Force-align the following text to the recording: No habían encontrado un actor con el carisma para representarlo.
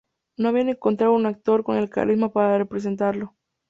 No 0.35 0.49
habían 0.49 0.69
encontrado 0.69 1.13
un 1.13 1.27
actor 1.27 1.63
con 1.63 1.77
el 1.77 1.91
carisma 1.91 2.33
para 2.33 2.57
representarlo. 2.57 3.35